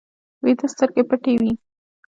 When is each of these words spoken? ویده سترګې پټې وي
ویده 0.43 0.67
سترګې 0.73 1.03
پټې 1.09 1.33
وي 1.39 1.51